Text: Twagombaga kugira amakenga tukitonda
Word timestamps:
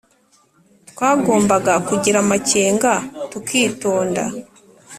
Twagombaga 0.89 1.73
kugira 1.87 2.17
amakenga 2.23 2.93
tukitonda 3.31 4.23